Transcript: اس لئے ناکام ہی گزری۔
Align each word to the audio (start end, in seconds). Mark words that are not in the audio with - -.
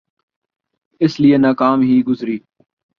اس 1.01 1.13
لئے 1.21 1.37
ناکام 1.37 1.79
ہی 1.81 1.97
گزری۔ 2.07 2.37